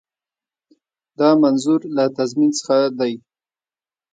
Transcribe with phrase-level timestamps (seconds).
[1.19, 3.13] دا منظور له تضمین څخه دی.